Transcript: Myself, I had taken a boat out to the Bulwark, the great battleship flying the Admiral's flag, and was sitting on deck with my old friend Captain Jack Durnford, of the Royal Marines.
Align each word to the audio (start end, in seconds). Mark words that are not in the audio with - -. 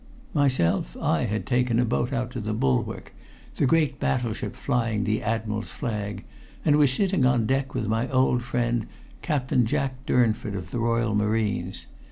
Myself, 0.33 0.97
I 0.99 1.25
had 1.25 1.45
taken 1.45 1.77
a 1.79 1.85
boat 1.85 2.11
out 2.11 2.31
to 2.31 2.41
the 2.41 2.55
Bulwark, 2.55 3.13
the 3.57 3.67
great 3.67 3.99
battleship 3.99 4.55
flying 4.55 5.03
the 5.03 5.21
Admiral's 5.21 5.69
flag, 5.69 6.23
and 6.65 6.77
was 6.77 6.91
sitting 6.91 7.23
on 7.23 7.45
deck 7.45 7.75
with 7.75 7.85
my 7.87 8.09
old 8.09 8.41
friend 8.41 8.87
Captain 9.21 9.63
Jack 9.63 10.03
Durnford, 10.07 10.55
of 10.55 10.71
the 10.71 10.79
Royal 10.79 11.13
Marines. 11.13 11.85